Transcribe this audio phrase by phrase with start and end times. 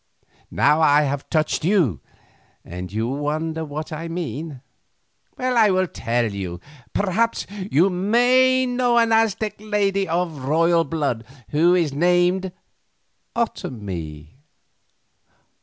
[0.49, 1.99] Now I have touched you
[2.65, 4.61] and you wonder what I mean.
[5.37, 6.59] Well, I will tell you.
[6.91, 12.51] Perhaps you may know an Aztec lady of royal blood who is named
[13.35, 14.29] Otomie?"